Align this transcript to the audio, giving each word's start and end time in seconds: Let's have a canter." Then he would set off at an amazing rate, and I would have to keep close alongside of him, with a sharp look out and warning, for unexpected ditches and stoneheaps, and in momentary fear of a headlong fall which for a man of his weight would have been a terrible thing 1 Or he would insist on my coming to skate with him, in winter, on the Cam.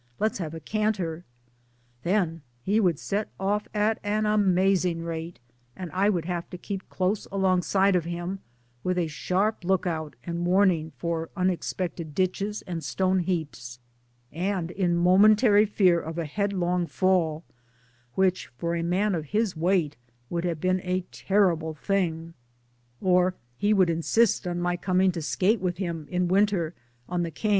Let's 0.19 0.39
have 0.39 0.55
a 0.55 0.59
canter." 0.59 1.25
Then 2.01 2.41
he 2.63 2.79
would 2.79 2.97
set 2.97 3.27
off 3.39 3.67
at 3.71 3.99
an 4.03 4.25
amazing 4.25 5.03
rate, 5.03 5.39
and 5.75 5.91
I 5.91 6.09
would 6.09 6.25
have 6.25 6.49
to 6.49 6.57
keep 6.57 6.89
close 6.89 7.27
alongside 7.31 7.95
of 7.95 8.05
him, 8.05 8.39
with 8.83 8.97
a 8.97 9.05
sharp 9.05 9.63
look 9.63 9.85
out 9.85 10.15
and 10.23 10.43
warning, 10.43 10.91
for 10.97 11.29
unexpected 11.37 12.15
ditches 12.15 12.63
and 12.63 12.81
stoneheaps, 12.83 13.77
and 14.31 14.71
in 14.71 14.95
momentary 14.97 15.67
fear 15.67 15.99
of 16.01 16.17
a 16.17 16.25
headlong 16.25 16.87
fall 16.87 17.43
which 18.15 18.47
for 18.57 18.75
a 18.75 18.81
man 18.81 19.13
of 19.13 19.25
his 19.25 19.55
weight 19.55 19.97
would 20.31 20.45
have 20.45 20.59
been 20.59 20.81
a 20.81 21.05
terrible 21.11 21.75
thing 21.75 22.33
1 23.01 23.11
Or 23.13 23.35
he 23.55 23.71
would 23.71 23.91
insist 23.91 24.47
on 24.47 24.59
my 24.59 24.77
coming 24.77 25.11
to 25.11 25.21
skate 25.21 25.61
with 25.61 25.77
him, 25.77 26.07
in 26.09 26.27
winter, 26.27 26.73
on 27.07 27.21
the 27.21 27.29
Cam. 27.29 27.49